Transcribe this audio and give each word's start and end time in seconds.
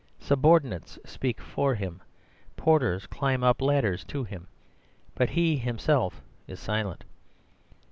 Subordinates 0.19 0.97
speak 1.05 1.39
for 1.39 1.75
him. 1.75 2.01
Porters 2.57 3.05
climb 3.05 3.43
up 3.43 3.61
ladders 3.61 4.03
to 4.05 4.23
him. 4.23 4.47
But 5.13 5.29
he 5.29 5.57
himself 5.57 6.23
is 6.47 6.59
silent. 6.59 7.03